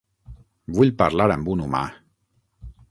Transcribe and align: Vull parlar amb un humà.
Vull 0.79 0.93
parlar 1.03 1.29
amb 1.37 1.53
un 1.57 1.63
humà. 1.67 1.85